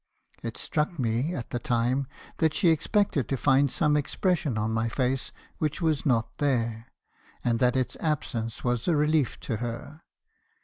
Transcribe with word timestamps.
It 0.41 0.57
struck 0.57 0.97
me, 0.97 1.35
at 1.35 1.51
the 1.51 1.59
time, 1.59 2.07
that 2.37 2.55
she 2.55 2.69
expected 2.69 3.29
to 3.29 3.37
find 3.37 3.69
some 3.69 3.95
expression 3.95 4.57
on 4.57 4.71
my 4.73 4.89
face 4.89 5.31
which 5.59 5.79
was 5.79 6.07
not 6.07 6.39
there, 6.39 6.87
and 7.43 7.59
that 7.59 7.75
its 7.75 7.95
absence 7.99 8.63
was 8.63 8.87
a 8.87 8.95
relief 8.95 9.39
to 9.41 9.57
her. 9.57 10.01